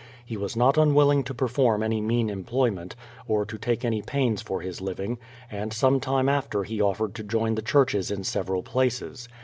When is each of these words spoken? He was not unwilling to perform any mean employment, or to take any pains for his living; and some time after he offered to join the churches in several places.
He 0.25 0.35
was 0.35 0.55
not 0.55 0.79
unwilling 0.79 1.23
to 1.25 1.33
perform 1.35 1.83
any 1.83 2.01
mean 2.01 2.27
employment, 2.31 2.95
or 3.27 3.45
to 3.45 3.55
take 3.59 3.85
any 3.85 4.01
pains 4.01 4.41
for 4.41 4.61
his 4.61 4.81
living; 4.81 5.19
and 5.51 5.71
some 5.71 5.99
time 5.99 6.27
after 6.27 6.63
he 6.63 6.81
offered 6.81 7.13
to 7.13 7.23
join 7.23 7.53
the 7.53 7.61
churches 7.61 8.09
in 8.09 8.23
several 8.23 8.63
places. 8.63 9.29